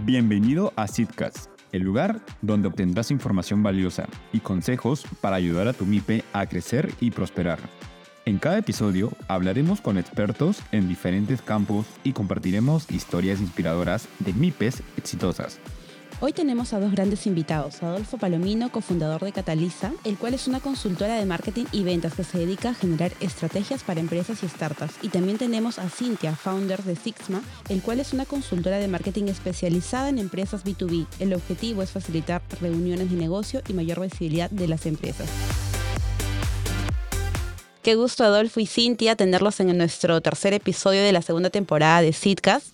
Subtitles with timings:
[0.00, 5.84] Bienvenido a Sitcast, el lugar donde obtendrás información valiosa y consejos para ayudar a tu
[5.84, 7.58] MIPE a crecer y prosperar.
[8.24, 14.82] En cada episodio hablaremos con expertos en diferentes campos y compartiremos historias inspiradoras de MIPES
[14.96, 15.60] exitosas.
[16.24, 20.60] Hoy tenemos a dos grandes invitados, Adolfo Palomino, cofundador de Cataliza, el cual es una
[20.60, 24.94] consultora de marketing y ventas que se dedica a generar estrategias para empresas y startups.
[25.02, 29.24] Y también tenemos a Cintia, founder de Sixma, el cual es una consultora de marketing
[29.24, 31.08] especializada en empresas B2B.
[31.18, 35.28] El objetivo es facilitar reuniones de negocio y mayor visibilidad de las empresas.
[37.82, 42.12] Qué gusto Adolfo y Cintia tenerlos en nuestro tercer episodio de la segunda temporada de
[42.12, 42.68] Sitcast.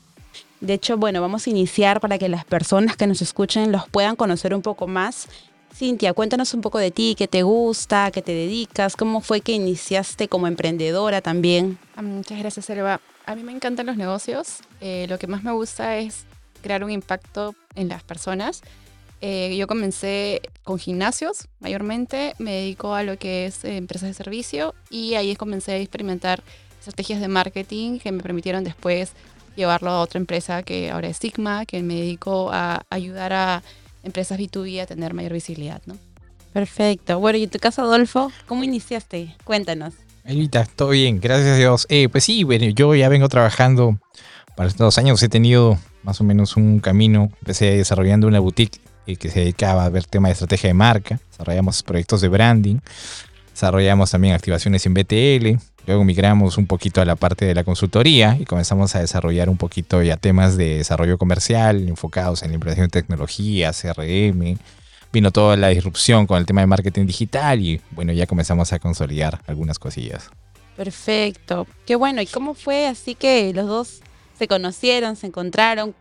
[0.60, 4.16] De hecho, bueno, vamos a iniciar para que las personas que nos escuchen los puedan
[4.16, 5.28] conocer un poco más.
[5.72, 9.52] Cintia, cuéntanos un poco de ti, qué te gusta, qué te dedicas, cómo fue que
[9.52, 11.78] iniciaste como emprendedora también.
[11.94, 13.00] Ah, muchas gracias, Elba.
[13.26, 14.60] A mí me encantan los negocios.
[14.80, 16.24] Eh, lo que más me gusta es
[16.62, 18.62] crear un impacto en las personas.
[19.20, 22.34] Eh, yo comencé con gimnasios, mayormente.
[22.38, 26.42] Me dedico a lo que es eh, empresas de servicio y ahí comencé a experimentar
[26.78, 29.12] estrategias de marketing que me permitieron después
[29.58, 33.62] llevarlo a otra empresa que ahora es Sigma, que me dedico a ayudar a
[34.02, 35.96] empresas B2B a tener mayor visibilidad, ¿no?
[36.52, 37.18] Perfecto.
[37.18, 39.36] Bueno, y en tu caso, Adolfo, ¿cómo iniciaste?
[39.44, 39.94] Cuéntanos.
[40.24, 41.86] Elvita, todo bien, gracias a Dios.
[41.88, 43.98] Eh, pues sí, bueno, yo ya vengo trabajando
[44.56, 48.80] para estos dos años, he tenido más o menos un camino, empecé desarrollando una boutique
[49.06, 52.76] eh, que se dedicaba a ver temas de estrategia de marca, desarrollamos proyectos de branding,
[53.52, 58.36] desarrollamos también activaciones en BTL, Luego migramos un poquito a la parte de la consultoría
[58.38, 62.88] y comenzamos a desarrollar un poquito ya temas de desarrollo comercial enfocados en la implementación
[62.88, 64.58] de tecnología, CRM.
[65.14, 68.78] Vino toda la disrupción con el tema de marketing digital y bueno, ya comenzamos a
[68.80, 70.28] consolidar algunas cosillas.
[70.76, 71.66] Perfecto.
[71.86, 72.20] Qué bueno.
[72.20, 74.00] ¿Y cómo fue así que los dos
[74.38, 75.94] se conocieron, se encontraron?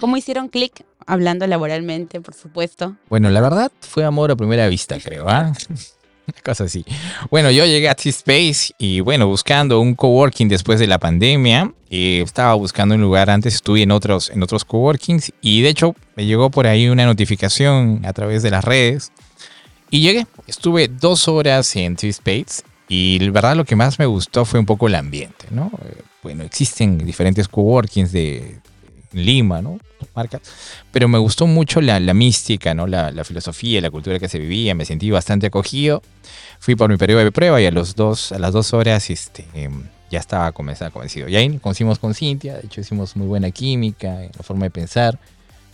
[0.00, 0.86] ¿Cómo hicieron clic?
[1.06, 2.96] Hablando laboralmente, por supuesto.
[3.10, 5.28] Bueno, la verdad fue amor a primera vista, creo.
[5.28, 5.52] ¿ah?
[6.44, 6.84] Cosa así.
[7.30, 11.72] Bueno, yo llegué a T-Space y bueno, buscando un coworking después de la pandemia.
[11.88, 15.94] Y estaba buscando un lugar antes, estuve en otros, en otros coworkings y de hecho
[16.16, 19.12] me llegó por ahí una notificación a través de las redes.
[19.88, 24.44] Y llegué, estuve dos horas en T-Space y la verdad lo que más me gustó
[24.44, 25.70] fue un poco el ambiente, ¿no?
[25.84, 28.58] Eh, bueno, existen diferentes coworkings de,
[29.16, 29.78] Lima, ¿no?
[30.14, 30.42] Marcas.
[30.92, 32.86] Pero me gustó mucho la, mística, ¿no?
[32.86, 34.74] La, la, filosofía, la cultura que se vivía.
[34.74, 36.02] Me sentí bastante acogido.
[36.58, 39.44] Fui por mi periodo de prueba y a, los dos, a las dos horas este,
[40.10, 41.28] ya estaba convencido.
[41.28, 42.54] Y ahí conocimos con Cintia.
[42.54, 45.18] De hecho, hicimos muy buena química, la forma de pensar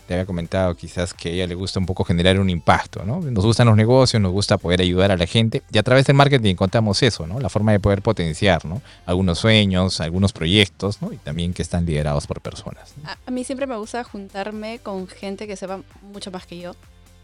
[0.06, 3.20] te había comentado quizás que a ella le gusta un poco generar un impacto, ¿no?
[3.20, 6.16] Nos gustan los negocios, nos gusta poder ayudar a la gente y a través del
[6.16, 7.40] marketing contamos eso, ¿no?
[7.40, 8.82] La forma de poder potenciar, ¿no?
[9.06, 11.12] Algunos sueños, algunos proyectos, ¿no?
[11.12, 12.94] Y también que están liderados por personas.
[13.04, 16.74] A, mí siempre me gusta juntarme con gente que sepa mucho más que yo.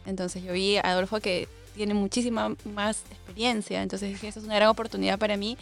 [0.06, 4.68] Entonces yo vi a Adolfo que tiene muchísima más experiencia, entonces esa es una gran
[4.68, 5.56] oportunidad para mí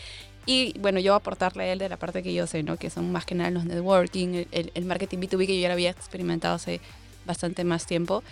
[0.47, 2.77] y bueno, yo aportarle a él de la parte que yo sé, ¿no?
[2.77, 5.91] Que son más que nada los networking, el, el marketing B2B que yo ya había
[5.91, 6.81] experimentado hace
[7.27, 8.23] bastante más tiempo.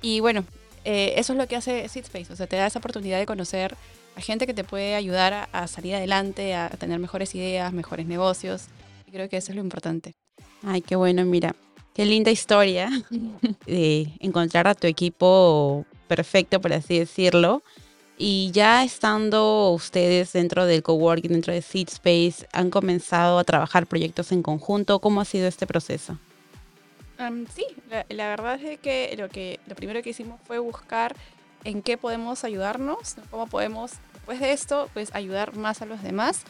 [0.00, 0.44] Y bueno,
[0.84, 3.76] eh, eso es lo que hace Seedspace, o sea, te da esa oportunidad de conocer
[4.16, 8.66] a gente que te puede ayudar a, salir adelante, a, tener mejores ideas, mejores negocios.
[9.06, 10.14] Y creo que eso es lo importante.
[10.62, 11.54] Ay, qué bueno, mira,
[11.94, 12.90] qué linda historia
[13.66, 17.62] de encontrar a tu equipo perfecto, por así decirlo.
[18.16, 24.30] Y ya estando ustedes dentro del coworking, dentro de Seedspace, han comenzado a trabajar proyectos
[24.30, 25.00] en conjunto.
[25.00, 26.18] ¿Cómo ha sido este proceso?
[27.54, 27.66] Sí,
[28.08, 31.14] la, verdad es que lo, que lo primero que hicimos fue buscar
[31.64, 36.42] en qué podemos ayudarnos, cómo podemos, después de esto, pues ayudar más a los demás.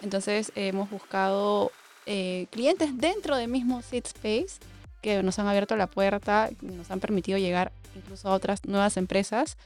[0.00, 1.70] Entonces hemos buscado
[2.06, 4.58] eh, clientes dentro del mismo Seed Space
[5.02, 9.56] que nos han abierto la puerta, nos han permitido llegar incluso a otras nuevas empresas.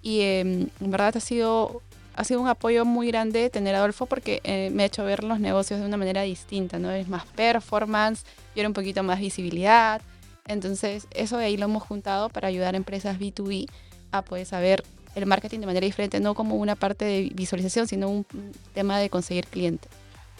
[0.00, 1.82] Y em, en verdad ha sido,
[2.16, 5.40] ha sido un apoyo muy grande tener Adolfo porque eh, me ha hecho ver los
[5.40, 6.90] negocios de una manera distinta, ¿no?
[6.90, 10.00] Es más performance, y era un poquito más visibilidad.
[10.46, 13.68] Entonces, eso de ahí lo hemos juntado para ayudar a empresas B2B
[14.12, 14.84] a poder saber
[15.14, 18.26] el marketing de manera diferente, no como una parte de visualización, sino un
[18.74, 19.90] tema de conseguir clientes.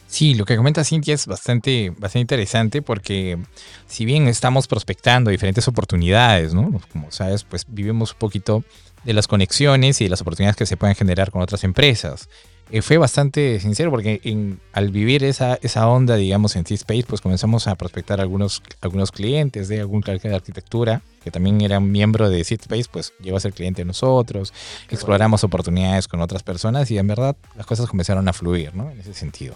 [0.06, 3.38] Sí, lo que comenta Cintia es bastante, bastante interesante porque
[3.86, 6.80] si bien estamos prospectando diferentes oportunidades, ¿no?
[6.92, 8.64] Como sabes, pues vivimos un poquito
[9.04, 12.28] de las conexiones y de las oportunidades que se pueden generar con otras empresas.
[12.70, 17.66] Eh, fue bastante sincero porque al vivir esa, esa onda, digamos, en T-Space, pues comenzamos
[17.68, 22.40] a prospectar algunos, algunos clientes de algún cliente de arquitectura que también era miembro de
[22.40, 24.52] Space, pues llegó a ser cliente de nosotros,
[24.90, 28.90] exploramos oportunidades con otras personas y en verdad las cosas comenzaron a fluir, ¿no?
[28.90, 29.54] En ese sentido.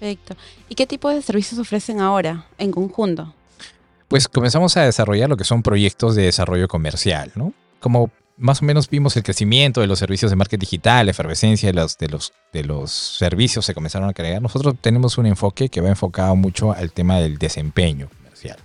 [0.00, 0.36] Perfecto.
[0.68, 3.32] ¿Y qué tipo de servicios ofrecen ahora en conjunto?
[4.08, 7.52] Pues comenzamos a desarrollar lo que son proyectos de desarrollo comercial, ¿no?
[7.80, 11.68] Como más o menos vimos el crecimiento de los servicios de marketing digital, la efervescencia
[11.68, 14.42] de los, de los, de los servicios se comenzaron a crear.
[14.42, 18.58] Nosotros tenemos un enfoque que va enfocado mucho al tema del desempeño comercial.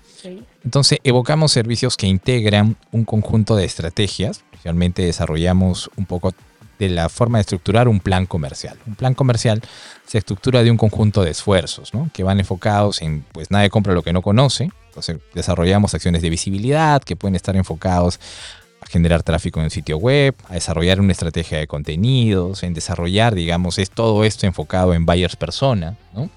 [0.64, 4.44] Entonces, evocamos servicios que integran un conjunto de estrategias.
[4.64, 6.34] Realmente desarrollamos un poco
[6.78, 8.78] de la forma de estructurar un plan comercial.
[8.88, 9.62] Un plan comercial
[10.06, 12.10] se estructura de un conjunto de esfuerzos, ¿no?
[12.14, 14.72] Que van enfocados en, pues nadie compra lo que no conoce.
[14.88, 18.20] Entonces, desarrollamos acciones de visibilidad que pueden estar enfocados
[18.90, 23.78] generar tráfico en el sitio web, a desarrollar una estrategia de contenidos, en desarrollar, digamos,
[23.78, 26.30] es todo esto enfocado en buyers persona, ¿no?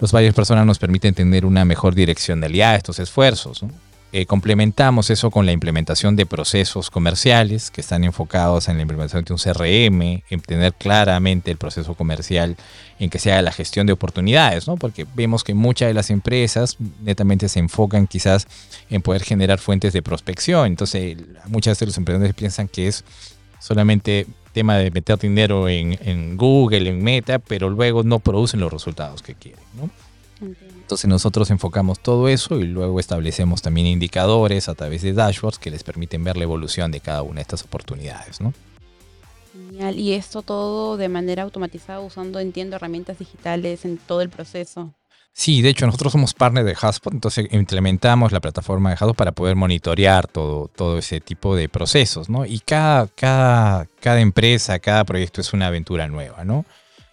[0.00, 3.70] Los buyers persona nos permiten tener una mejor direccionalidad de estos esfuerzos, ¿no?
[4.16, 9.24] Eh, complementamos eso con la implementación de procesos comerciales que están enfocados en la implementación
[9.24, 12.56] de un CRM, en tener claramente el proceso comercial
[13.00, 14.76] en que se haga la gestión de oportunidades, ¿no?
[14.76, 18.46] Porque vemos que muchas de las empresas netamente se enfocan quizás
[18.88, 20.68] en poder generar fuentes de prospección.
[20.68, 21.16] Entonces,
[21.48, 23.02] muchas de los emprendedores piensan que es
[23.58, 28.72] solamente tema de meter dinero en, en Google, en Meta, pero luego no producen los
[28.72, 29.64] resultados que quieren.
[30.44, 35.70] Entonces nosotros enfocamos todo eso y luego establecemos también indicadores a través de dashboards que
[35.70, 38.52] les permiten ver la evolución de cada una de estas oportunidades, ¿no?
[39.52, 39.98] Genial.
[39.98, 44.92] Y esto todo de manera automatizada usando, entiendo, herramientas digitales en todo el proceso.
[45.36, 49.32] Sí, de hecho nosotros somos partner de HubSpot, entonces implementamos la plataforma de HubSpot para
[49.32, 52.46] poder monitorear todo, todo ese tipo de procesos, ¿no?
[52.46, 56.64] Y cada, cada, cada empresa, cada proyecto es una aventura nueva, ¿no?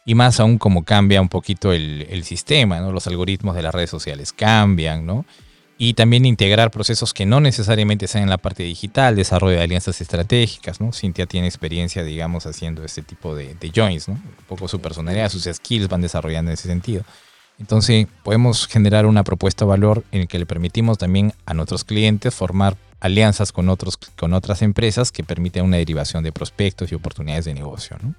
[0.05, 2.91] Y más aún como cambia un poquito el, sistema, ¿no?
[2.91, 5.25] Los algoritmos de las redes sociales cambian, ¿no?
[5.77, 9.99] Y también integrar procesos que no necesariamente sean en la parte digital, desarrollo de alianzas
[10.01, 10.91] estratégicas, ¿no?
[10.93, 14.15] Cintia tiene experiencia, digamos, haciendo este tipo de, joins, ¿no?
[14.15, 17.03] Un poco su personalidad, sus skills van desarrollando en ese sentido.
[17.59, 21.83] Entonces, podemos generar una propuesta de valor en el que le permitimos también a nuestros
[21.83, 26.95] clientes formar alianzas con, otros, con otras empresas que permiten una derivación de prospectos y
[26.95, 28.15] oportunidades de negocio, ¿no?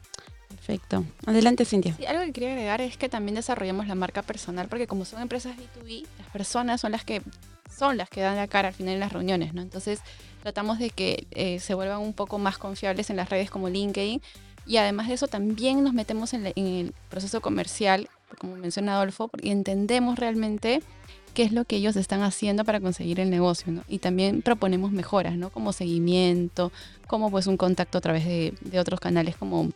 [0.64, 1.04] Perfecto.
[1.26, 1.96] Adelante, Cintia.
[2.06, 5.56] Algo que quería agregar es que también desarrollamos la marca personal, porque como son empresas
[5.56, 7.20] B2B, las personas son las que
[7.68, 9.62] son las que dan la cara al final en las reuniones, ¿no?
[9.62, 10.00] Entonces
[10.42, 14.22] tratamos de que eh, se vuelvan un poco más confiables en las redes como LinkedIn
[14.64, 18.08] y además de eso también nos metemos en, el proceso comercial,
[18.38, 20.80] como menciona Adolfo, y entendemos realmente
[21.34, 23.82] qué es lo que ellos están haciendo para conseguir el negocio, ¿no?
[23.88, 25.50] Y también proponemos mejoras, ¿no?
[25.50, 26.70] Como seguimiento,
[27.08, 29.70] como pues un contacto a través de otros canales como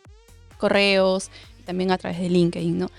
[0.56, 1.30] correos,
[1.64, 2.90] también a través de LinkedIn, ¿no?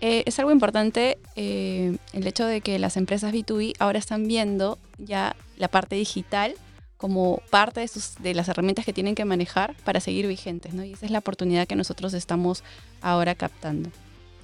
[0.00, 4.78] Eh, es algo importante eh, el hecho de que las empresas B2B ahora están viendo
[4.98, 6.54] ya la parte digital
[6.98, 10.84] como parte de, sus, de las herramientas que tienen que manejar para seguir vigentes, ¿no?
[10.84, 12.62] Y esa es la oportunidad que nosotros estamos
[13.00, 13.90] ahora captando.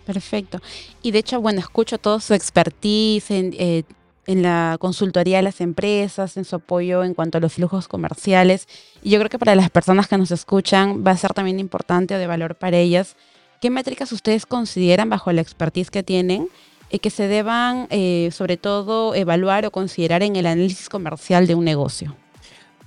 [0.07, 0.61] Perfecto.
[1.03, 3.85] Y de hecho, bueno, escucho todo su expertise en, eh,
[4.27, 8.69] en la consultoría de las empresas, en su apoyo en cuanto a los flujos comerciales.
[9.03, 12.15] Y yo creo que para las personas que nos escuchan va a ser también importante
[12.15, 13.17] o de valor para ellas.
[13.61, 16.49] ¿Qué métricas ustedes consideran bajo la expertise que tienen
[16.91, 21.55] y que se deban eh, sobre todo evaluar o considerar en el análisis comercial de
[21.55, 22.17] un negocio?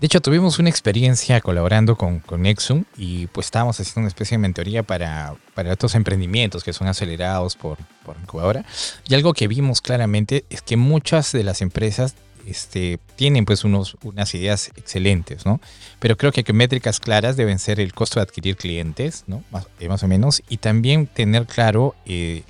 [0.04, 4.36] De hecho, tuvimos una experiencia colaborando con, con Nexum y pues estábamos haciendo una especie
[4.36, 8.66] de mentoría para, para estos emprendimientos que son acelerados por, por incubadora.
[9.08, 12.16] Y algo que vimos claramente es que muchas de las empresas
[12.46, 15.62] este, tienen pues unos, unas ideas excelentes, ¿no?
[16.02, 19.42] Pero creo que, métricas claras deben ser el costo de adquirir clientes, ¿no?
[19.52, 20.44] Más, eh, o menos.
[20.50, 21.96] Y también tener claro...
[22.06, 22.44] Eh,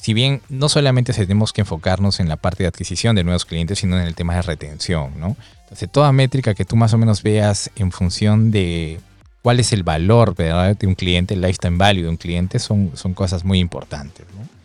[0.00, 3.80] si bien no solamente tenemos que enfocarnos en la parte de adquisición de nuevos clientes,
[3.80, 5.36] sino en el tema de retención, ¿no?
[5.64, 8.98] Entonces, toda métrica que tú más o menos veas en función de
[9.42, 13.12] cuál es el valor de un cliente, el lifetime value de un cliente, son, son
[13.12, 14.59] cosas muy importantes, ¿no?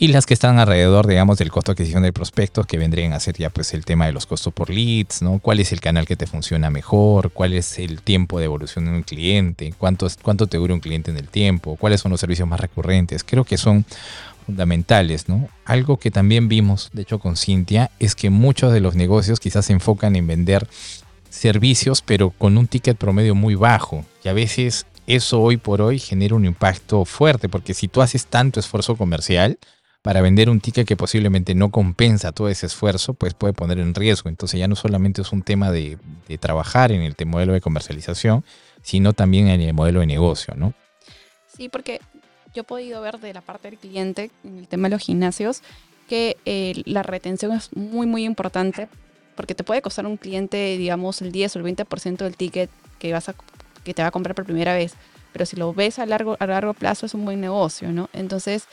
[0.00, 3.18] Y las que están alrededor, digamos, del costo de adquisición del prospecto, que vendrían a
[3.18, 5.40] ser ya pues el tema de los costos por leads, ¿no?
[5.40, 7.32] ¿Cuál es el canal que te funciona mejor?
[7.32, 9.74] ¿Cuál es el tiempo de evolución de un cliente?
[9.76, 11.74] ¿Cuánto, cuánto te dura un cliente en el tiempo?
[11.74, 13.24] ¿Cuáles son los servicios más recurrentes?
[13.24, 13.84] Creo que son
[14.46, 15.48] fundamentales, ¿no?
[15.64, 19.66] Algo que también vimos, de hecho, con Cintia, es que muchos de los negocios quizás
[19.66, 20.68] se enfocan en vender
[21.28, 24.04] servicios, pero con un ticket promedio muy bajo.
[24.22, 28.26] Y a veces eso hoy por hoy genera un impacto fuerte, porque si tú haces
[28.26, 29.58] tanto esfuerzo comercial
[30.02, 33.94] para vender un ticket que posiblemente no compensa todo ese esfuerzo, pues puede poner en
[33.94, 34.28] riesgo.
[34.28, 35.98] Entonces ya no solamente es un tema de,
[36.40, 38.44] trabajar en el modelo de comercialización,
[38.82, 40.72] sino también en el modelo de negocio, ¿no?
[41.46, 42.00] Sí, porque
[42.54, 45.62] yo he podido ver de la parte del cliente, en el tema de los gimnasios,
[46.08, 48.88] que eh, la retención es muy, muy importante
[49.36, 53.12] porque te puede costar un cliente, digamos, el 10 o el 20% del ticket que,
[53.12, 53.34] vas a,
[53.84, 54.94] que te va a comprar por primera vez.
[55.32, 58.08] Pero si lo ves a largo, a largo plazo es un buen negocio, ¿no?
[58.12, 58.66] Entonces,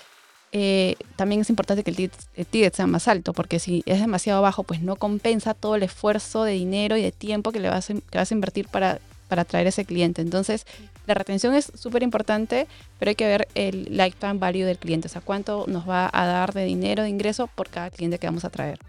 [0.57, 4.63] eh, también es importante que el ticket, sea más alto, porque si es demasiado bajo,
[4.63, 8.33] pues no compensa todo el esfuerzo de dinero y de tiempo que le vas a,
[8.33, 10.21] invertir para, para atraer a ese cliente.
[10.21, 10.65] Entonces,
[11.07, 12.67] la retención es súper importante,
[13.00, 16.25] pero hay que ver el lifetime value del cliente, o sea, cuánto nos va a
[16.25, 18.79] dar de dinero, de ingreso por cada cliente que vamos a traer.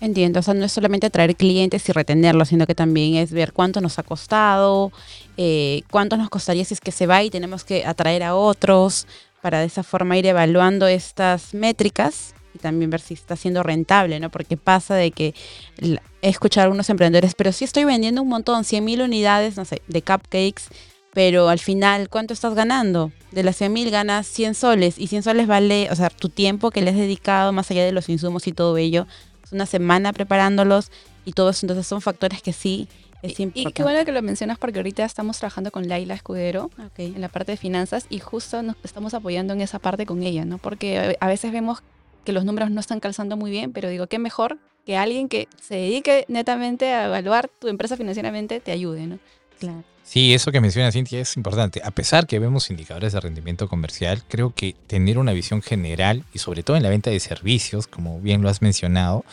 [0.00, 3.52] Entiendo, o sea, no es solamente atraer clientes y retenerlos, sino que también es ver
[3.52, 4.90] cuánto nos ha costado,
[5.36, 9.06] eh, cuánto nos costaría si es que se va y tenemos que atraer a otros,
[9.42, 14.20] para de esa forma ir evaluando estas métricas y también ver si está siendo rentable,
[14.20, 14.30] ¿no?
[14.30, 15.34] Porque pasa de que
[15.80, 19.64] he escuchado a algunos emprendedores, pero sí estoy vendiendo un montón, 100 mil unidades, no
[19.64, 20.64] sé, de cupcakes,
[21.12, 23.10] pero al final, ¿cuánto estás ganando?
[23.32, 26.70] De las 100 mil ganas 100 soles y 100 soles vale, o sea, tu tiempo
[26.70, 29.06] que le has dedicado más allá de los insumos y todo ello
[29.52, 30.90] una semana preparándolos
[31.24, 31.66] y todo eso.
[31.66, 32.88] Entonces son factores que sí
[33.22, 33.70] es importante.
[33.70, 37.28] Y qué bueno que lo mencionas porque ahorita estamos trabajando con Laila Escudero en la
[37.28, 40.58] parte de finanzas y justo nos estamos apoyando en esa parte con ella, ¿no?
[40.58, 41.82] Porque a veces vemos
[42.24, 45.48] que los números no están calzando muy bien, pero digo, qué mejor que alguien que
[45.60, 49.18] se dedique netamente a evaluar tu empresa financieramente te ayude, ¿no?
[49.58, 49.84] Claro.
[50.04, 51.80] Sí, eso que menciona Cintia es importante.
[51.84, 56.40] A pesar que vemos indicadores de rendimiento comercial, creo que tener una visión general y
[56.40, 59.24] sobre todo en la venta de servicios, como bien lo has mencionado,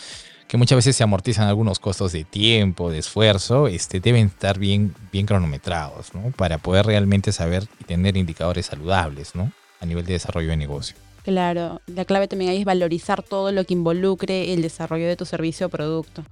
[0.50, 4.96] que muchas veces se amortizan algunos costos de tiempo, de esfuerzo, este, deben estar bien,
[5.12, 6.32] bien cronometrados, ¿no?
[6.32, 9.52] Para poder realmente saber y tener indicadores saludables, ¿no?
[9.80, 10.96] A nivel de desarrollo de negocio.
[11.22, 15.26] Claro, la clave también ahí es valorizar todo lo que involucre el desarrollo de tu
[15.26, 16.24] servicio o producto.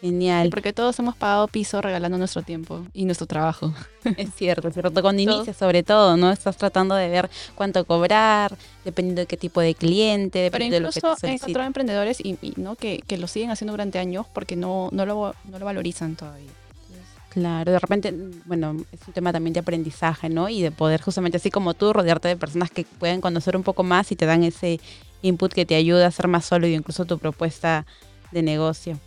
[0.00, 0.48] Genial.
[0.48, 3.74] Porque todos hemos pagado piso regalando nuestro tiempo y nuestro trabajo.
[4.16, 5.02] Es cierto, es cierto.
[5.02, 6.32] Cuando inicias, sobre todo, ¿no?
[6.32, 10.90] Estás tratando de ver cuánto cobrar, dependiendo de qué tipo de cliente, dependiendo de lo
[10.90, 12.76] que te he encontrado emprendedores y, ¿no?
[12.76, 16.50] Que, que, lo siguen haciendo durante años porque no, no, lo, no lo valorizan todavía.
[17.28, 18.12] Claro, de repente,
[18.46, 20.48] bueno, es un tema también de aprendizaje, ¿no?
[20.48, 23.82] Y de poder justamente, así como tú, rodearte de personas que pueden conocer un poco
[23.82, 24.80] más y te dan ese
[25.22, 27.86] input que te ayuda a ser más sólido, incluso tu propuesta
[28.32, 28.98] de negocio.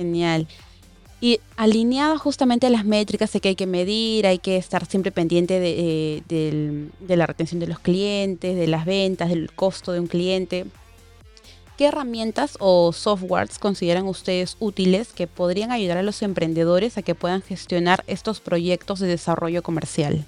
[0.00, 0.48] Genial.
[1.20, 5.12] Y alineado justamente a las métricas de que hay que medir, hay que estar siempre
[5.12, 10.00] pendiente de, eh, de, la retención de los clientes, de las ventas, del costo de
[10.00, 10.64] un cliente.
[11.76, 17.14] ¿Qué herramientas o softwares consideran ustedes útiles que podrían ayudar a los emprendedores a que
[17.14, 20.24] puedan gestionar estos proyectos de desarrollo comercial?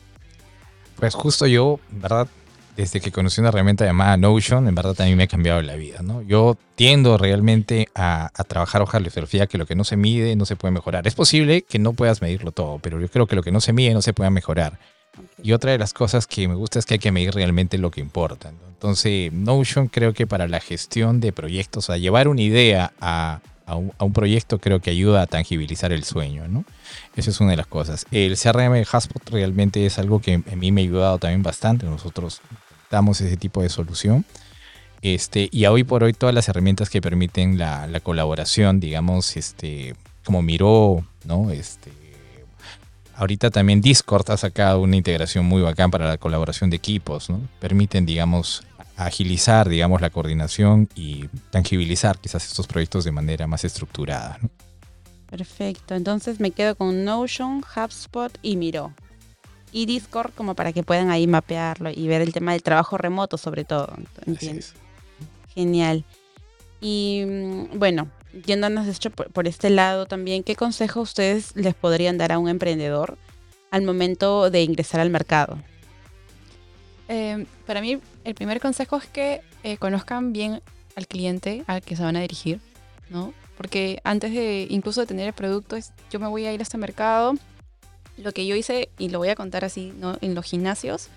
[0.96, 2.28] Pues justo yo, ¿verdad?
[2.76, 6.00] Desde que conocí una herramienta llamada Notion, en verdad también me ha cambiado la vida,
[6.02, 6.22] ¿no?
[6.22, 10.46] Yo tiendo realmente a, trabajar hoja de filosofía que lo que no se mide no
[10.46, 11.06] se puede mejorar.
[11.06, 13.72] Es posible que no puedas medirlo todo, pero yo creo que lo que no se
[13.72, 14.78] mide no se puede mejorar.
[15.42, 17.90] Y otra de las cosas que me gusta es que hay que medir realmente lo
[17.90, 18.50] que importa.
[18.68, 24.04] Entonces, Notion creo que para la gestión de proyectos, a llevar una idea a, a
[24.04, 26.64] un, proyecto creo que ayuda a tangibilizar el sueño, ¿no?
[27.16, 28.06] Esa es una de las cosas.
[28.10, 31.86] El CRM de Haspot realmente es algo que a mí me ha ayudado también bastante.
[31.86, 32.40] Nosotros
[32.92, 34.24] damos ese tipo de solución.
[35.00, 40.42] Este, y hoy por hoy todas las herramientas que permiten la, colaboración, digamos, este, como
[40.42, 41.50] Miro, ¿no?
[41.50, 41.90] Este,
[43.16, 47.40] ahorita también Discord ha sacado una integración muy bacán para la colaboración de equipos, ¿no?
[47.58, 48.62] Permiten, digamos,
[48.96, 54.38] agilizar, digamos, la coordinación y tangibilizar quizás estos proyectos de manera más estructurada.
[55.28, 58.92] Perfecto, entonces me quedo con Notion, HubSpot y Miro.
[59.72, 63.38] Y Discord como para que puedan ahí mapearlo y ver el tema del trabajo remoto
[63.38, 63.92] sobre todo.
[65.54, 66.04] Genial.
[66.80, 68.08] Y mm, bueno,
[68.46, 73.16] yéndonos hecho por, este lado también, ¿qué consejo ustedes les podrían dar a un emprendedor
[73.70, 75.58] al momento de ingresar al mercado?
[77.08, 80.60] Eh, para mí, el primer consejo es que eh, conozcan bien
[80.96, 82.60] al cliente al que se van a dirigir,
[83.10, 83.32] ¿no?
[83.56, 85.76] Porque antes de incluso de tener el producto,
[86.10, 87.34] yo me voy a ir a este mercado.
[88.16, 90.16] Lo que yo hice, y lo voy a contar así, ¿no?
[90.20, 91.08] En los gimnasios,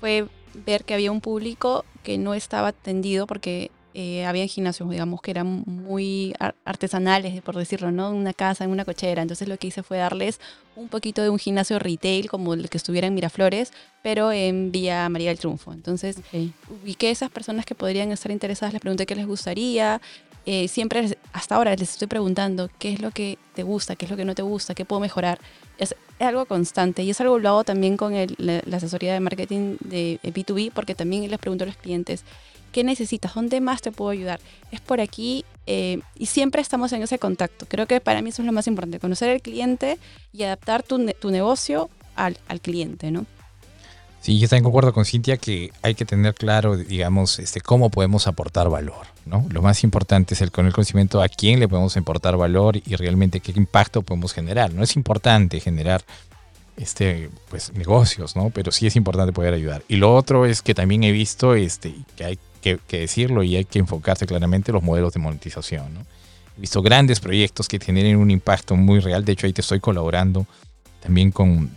[0.00, 0.26] fue
[0.66, 5.32] ver que había un público que no estaba atendido porque eh, había gimnasios, digamos, que
[5.32, 6.32] eran muy
[6.64, 8.10] artesanales, por decirlo, ¿no?
[8.10, 9.22] Una casa, en una cochera.
[9.22, 10.40] Entonces lo que hice fue darles
[10.76, 15.08] un poquito de un gimnasio retail, como el que estuviera en Miraflores, pero en Vía
[15.08, 15.72] María del Triunfo.
[15.72, 16.18] Entonces
[16.82, 20.00] ubiqué a esas personas que podrían estar interesadas, les pregunté qué les gustaría.
[20.50, 24.10] Eh, siempre, hasta ahora, les estoy preguntando qué es lo que te gusta, qué es
[24.10, 25.38] lo que no te gusta, qué puedo mejorar.
[25.76, 28.26] Es, algo constante y es algo lo hago también con la,
[28.64, 32.24] la, asesoría de marketing de B2B porque también les pregunto a los clientes
[32.72, 33.34] ¿Qué necesitas?
[33.34, 34.40] ¿Dónde más te puedo ayudar?
[34.70, 37.66] Es por aquí eh, y siempre estamos en ese contacto.
[37.68, 39.98] Creo que para mí eso es lo más importante, conocer al cliente
[40.32, 43.26] y adaptar tu, tu negocio al, al, cliente, ¿no?
[44.20, 48.26] Sí, yo también concuerdo con Cintia que hay que tener claro, digamos, este, cómo podemos
[48.26, 49.46] aportar valor, ¿no?
[49.50, 52.96] Lo más importante es el con el conocimiento a quién le podemos aportar valor y
[52.96, 54.74] realmente qué impacto podemos generar.
[54.74, 56.04] No es importante generar
[56.76, 58.50] este, pues, negocios, ¿no?
[58.50, 59.82] Pero sí es importante poder ayudar.
[59.88, 63.64] Y lo otro es que también he visto este, que hay que, decirlo y hay
[63.64, 66.06] que enfocarse claramente en los modelos de monetización.
[66.56, 69.24] He visto grandes proyectos que tienen un impacto muy real.
[69.24, 70.46] De hecho, ahí te estoy colaborando
[71.00, 71.70] también con,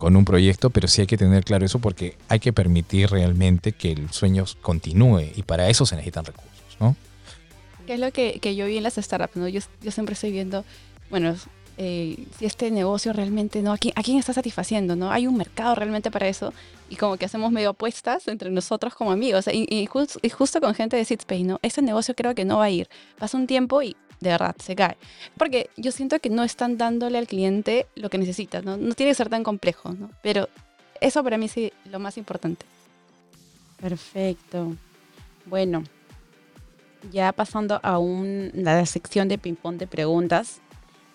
[0.00, 3.72] con un proyecto, pero sí hay que tener claro eso porque hay que permitir realmente
[3.72, 6.96] que el sueño continúe y para eso se necesitan recursos, ¿no?
[7.86, 9.36] ¿Qué es lo que, yo vi en las startups?
[9.36, 9.46] ¿no?
[9.46, 10.64] Yo, siempre estoy viendo,
[11.10, 11.36] bueno,
[11.76, 13.74] eh, si este negocio realmente, ¿no?
[13.74, 14.96] ¿A quién, ¿A quién, está satisfaciendo?
[14.96, 15.10] ¿no?
[15.10, 16.54] Hay un mercado realmente para eso
[16.88, 21.04] y como que hacemos medio apuestas entre nosotros como amigos y, justo con gente de
[21.04, 21.58] SeedSpace, ¿no?
[21.60, 22.88] Ese negocio creo que no va a ir.
[23.18, 24.96] Pasa un tiempo y de verdad se cae.
[25.36, 28.76] Porque yo siento que no están dándole al cliente lo que necesita, ¿no?
[28.76, 30.10] No tiene que ser tan complejo, ¿no?
[30.22, 30.48] Pero
[31.00, 32.66] eso para mí sí lo más importante.
[33.80, 34.76] Perfecto.
[35.46, 35.84] Bueno,
[37.10, 40.60] ya pasando a un, la sección de ping-pong de preguntas.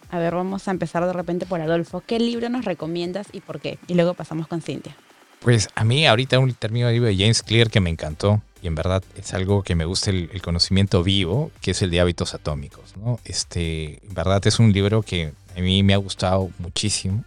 [0.09, 2.01] A ver, vamos a empezar de repente por Adolfo.
[2.05, 3.77] ¿Qué libro nos recomiendas y por qué?
[3.87, 4.95] Y luego pasamos con Cintia.
[5.39, 8.67] Pues a mí ahorita un término de libro de James Clear que me encantó y
[8.67, 12.33] en verdad es algo que me gusta el, conocimiento vivo, que es el de hábitos
[12.33, 12.95] atómicos.
[12.97, 13.19] ¿no?
[13.25, 17.23] Este, en verdad es un libro que a mí me ha gustado muchísimo.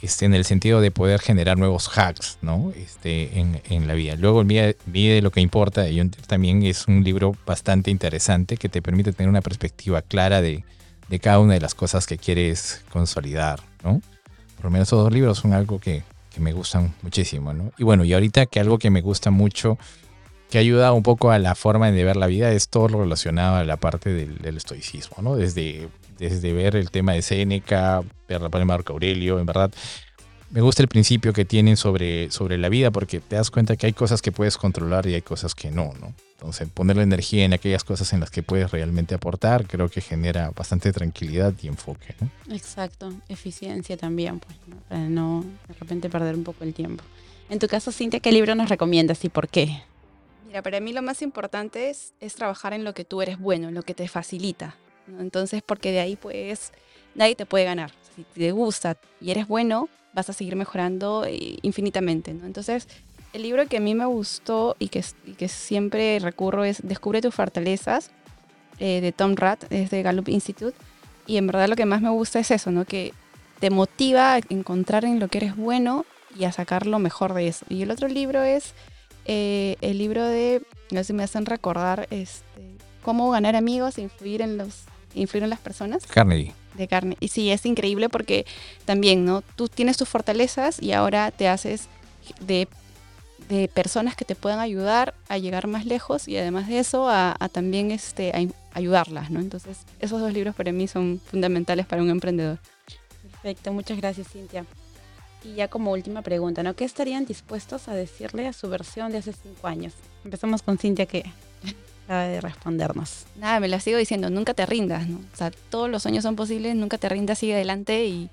[0.00, 2.72] Este, en el sentido de poder generar nuevos hacks ¿no?
[2.76, 4.14] este, en, en la vida.
[4.14, 8.80] Luego, el de lo que importa de también es un libro bastante interesante que te
[8.80, 10.64] permite tener una perspectiva clara de,
[11.08, 14.00] de cada una de las cosas que quieres consolidar, ¿no?
[14.56, 17.72] Por lo menos esos dos libros son algo que, que me gustan muchísimo, ¿no?
[17.78, 19.78] Y bueno, y ahorita que algo que me gusta mucho,
[20.50, 23.56] que ayuda un poco a la forma de ver la vida, es todo lo relacionado
[23.56, 25.36] a la parte del, estoicismo, ¿no?
[25.36, 25.88] Desde,
[26.18, 29.70] desde ver el tema de Séneca, ver la de Marco Aurelio, en verdad,
[30.50, 33.86] me gusta el principio que tienen sobre, sobre la vida porque te das cuenta que
[33.86, 36.14] hay cosas que puedes controlar y hay cosas que no, ¿no?
[36.38, 40.00] Entonces, poner la energía en aquellas cosas en las que puedes realmente aportar, creo que
[40.00, 42.54] genera bastante tranquilidad y enfoque, ¿no?
[42.54, 44.56] Exacto, eficiencia también, pues,
[44.88, 47.02] para no de repente perder un poco el tiempo.
[47.50, 49.82] En tu caso, Cintia, ¿qué libro nos recomiendas y por qué?
[50.48, 53.74] Mira, para mí lo más importante es, trabajar en lo que tú eres bueno, en
[53.74, 54.76] lo que te facilita.
[55.20, 56.72] Entonces, porque de ahí pues
[57.14, 57.92] nadie te puede ganar.
[58.16, 62.30] Si te gusta y eres bueno, vas a seguir mejorando eh, infinitamente.
[62.30, 62.88] Entonces,
[63.34, 67.20] el libro que a mí me gustó y que, y que siempre recurro es Descubre
[67.20, 68.10] tus fortalezas,
[68.78, 70.76] eh, de Tom Rath, es de Gallup Institute.
[71.26, 72.86] Y en verdad lo que más me gusta es eso, ¿no?
[72.86, 73.12] que
[73.60, 76.06] te motiva a encontrar en lo que eres bueno
[76.38, 77.66] y a sacar lo mejor de eso.
[77.68, 78.72] Y el otro libro es
[79.28, 82.44] eh, el libro de, no sé si me hacen recordar, este,
[83.02, 86.04] cómo ganar amigos e influir en, los, influir en las personas.
[86.06, 87.16] Carnegie de carne.
[87.20, 88.46] Y sí, es increíble porque
[88.86, 89.42] también, ¿no?
[89.42, 91.88] Tú tienes tus fortalezas y ahora te haces
[92.40, 92.68] de,
[93.50, 97.36] de personas que te puedan ayudar a llegar más lejos y además de eso a,
[97.38, 99.40] a también este, a ayudarlas, ¿no?
[99.40, 102.58] Entonces, esos dos libros para mí son fundamentales para un emprendedor.
[103.22, 104.64] Perfecto, muchas gracias, Cintia.
[105.44, 106.74] Y ya como última pregunta, ¿no?
[106.74, 109.94] ¿Qué estarían dispuestos a decirle a su versión de hace cinco años?
[110.24, 111.24] Empezamos con Cintia, que
[112.04, 113.24] acaba de respondernos.
[113.36, 115.18] Nada, me la sigo diciendo, nunca te rindas, ¿no?
[115.18, 118.30] O sea, todos los sueños son posibles, nunca te rindas, sigue adelante y,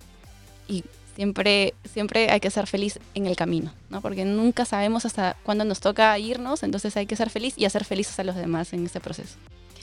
[0.67, 0.83] y
[1.15, 4.01] siempre, siempre hay que ser feliz en el camino, ¿no?
[4.01, 7.85] Porque nunca sabemos hasta cuándo nos toca irnos, entonces hay que ser feliz y hacer
[7.85, 9.35] felices a los demás en este proceso.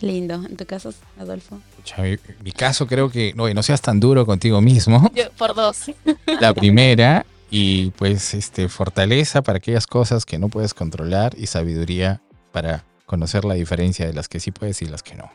[0.03, 0.35] Lindo.
[0.35, 1.61] ¿En tu caso, Adolfo?
[1.97, 5.11] En mi, caso creo que no, no seas tan duro contigo mismo.
[5.15, 5.91] Yo, por dos.
[6.41, 12.23] La primera, y pues este, fortaleza para aquellas cosas que no puedes controlar y sabiduría
[12.51, 15.31] para conocer la diferencia de las que sí puedes y las que no.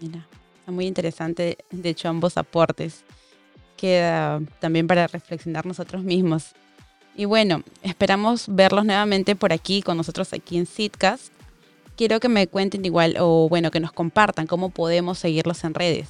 [0.00, 0.26] Mira,
[0.58, 3.04] está muy interesante, de hecho, ambos aportes.
[3.76, 6.54] Queda también para reflexionar nosotros mismos.
[7.14, 11.32] Y bueno, esperamos verlos nuevamente por aquí, con nosotros aquí en Sitcast.
[11.98, 16.08] Quiero que me cuenten igual, o bueno, que nos compartan cómo podemos seguirlos en redes.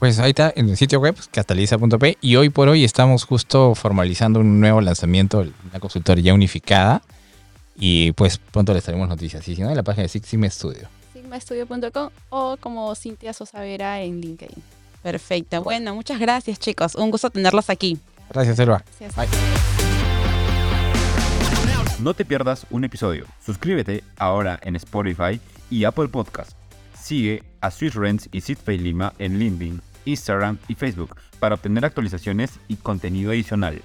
[0.00, 4.40] Pues ahí está en el sitio web, cataliza.p, y hoy por hoy estamos justo formalizando
[4.40, 7.02] un nuevo lanzamiento, una consultoría unificada,
[7.76, 9.46] y pues pronto les traemos noticias.
[9.46, 10.88] Y si no, en la página de Sigma Studio.
[11.12, 14.60] Sigmastudio.com o como Cintia Sosavera en LinkedIn.
[15.04, 15.62] Perfecto.
[15.62, 16.96] Bueno, muchas gracias, chicos.
[16.96, 17.96] Un gusto tenerlos aquí.
[18.28, 18.82] Gracias, Selva.
[18.98, 19.14] Gracias.
[19.14, 19.81] Bye.
[22.02, 23.26] No te pierdas un episodio.
[23.46, 26.50] Suscríbete ahora en Spotify y Apple Podcast.
[27.00, 32.58] Sigue a Swiss Rents y SitPay Lima en LinkedIn, Instagram y Facebook para obtener actualizaciones
[32.66, 33.82] y contenido adicional.